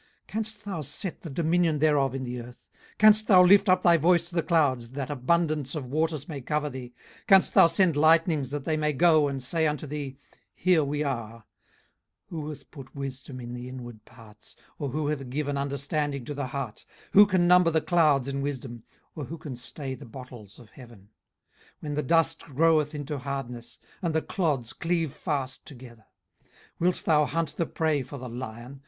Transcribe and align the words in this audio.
canst 0.25 0.65
thou 0.65 0.81
set 0.81 1.21
the 1.21 1.29
dominion 1.29 1.77
thereof 1.77 2.15
in 2.15 2.23
the 2.23 2.41
earth? 2.41 2.67
18:038:034 2.93 2.97
Canst 2.97 3.27
thou 3.27 3.43
lift 3.45 3.69
up 3.69 3.83
thy 3.83 3.97
voice 3.97 4.25
to 4.27 4.33
the 4.33 4.41
clouds, 4.41 4.89
that 4.93 5.11
abundance 5.11 5.75
of 5.75 5.85
waters 5.85 6.27
may 6.27 6.41
cover 6.41 6.71
thee? 6.71 6.91
18:038:035 7.25 7.27
Canst 7.27 7.53
thou 7.53 7.67
send 7.67 7.95
lightnings, 7.95 8.49
that 8.49 8.65
they 8.65 8.75
may 8.75 8.93
go 8.93 9.27
and 9.27 9.43
say 9.43 9.67
unto 9.67 9.85
thee, 9.85 10.17
Here 10.55 10.83
we 10.83 11.03
are? 11.03 11.43
18:038:036 12.31 12.31
Who 12.31 12.49
hath 12.49 12.71
put 12.71 12.95
wisdom 12.95 13.39
in 13.39 13.53
the 13.53 13.69
inward 13.69 14.03
parts? 14.05 14.55
or 14.79 14.89
who 14.89 15.05
hath 15.05 15.29
given 15.29 15.55
understanding 15.55 16.25
to 16.25 16.33
the 16.33 16.47
heart? 16.47 16.83
18:038:037 17.09 17.09
Who 17.11 17.25
can 17.27 17.47
number 17.47 17.69
the 17.69 17.81
clouds 17.81 18.27
in 18.27 18.41
wisdom? 18.41 18.83
or 19.13 19.25
who 19.25 19.37
can 19.37 19.55
stay 19.55 19.93
the 19.93 20.07
bottles 20.07 20.57
of 20.57 20.71
heaven, 20.71 21.09
18:038:038 21.81 21.81
When 21.81 21.93
the 21.93 22.01
dust 22.01 22.43
groweth 22.45 22.95
into 22.95 23.19
hardness, 23.19 23.77
and 24.01 24.15
the 24.15 24.23
clods 24.23 24.73
cleave 24.73 25.13
fast 25.13 25.63
together? 25.67 26.05
18:038:039 26.37 26.69
Wilt 26.79 27.03
thou 27.05 27.25
hunt 27.25 27.55
the 27.57 27.67
prey 27.67 28.01
for 28.01 28.17
the 28.17 28.29
lion? 28.29 28.79